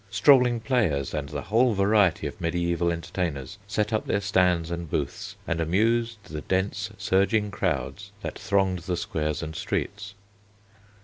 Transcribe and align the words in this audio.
Strolling 0.09 0.61
players 0.61 1.13
and 1.13 1.29
the 1.29 1.43
whole 1.43 1.75
variety 1.75 2.25
of 2.25 2.39
mediæval 2.39 2.91
entertainers 2.91 3.59
set 3.67 3.93
up 3.93 4.07
their 4.07 4.19
stands 4.19 4.71
and 4.71 4.89
booths, 4.89 5.35
and 5.45 5.61
amused 5.61 6.23
the 6.23 6.41
dense 6.41 6.89
surging 6.97 7.51
crowds 7.51 8.11
that 8.21 8.39
thronged 8.39 8.79
the 8.79 8.97
squares 8.97 9.43
and 9.43 9.55
streets. 9.55 10.15